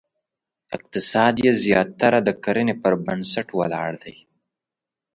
اقتصاد 0.75 1.35
یې 1.45 1.51
زیاتره 1.63 2.19
د 2.27 2.29
کرنې 2.43 2.75
پر 2.81 2.93
بنسټ 3.05 3.47
ولاړ 3.59 3.91
دی. 4.03 4.15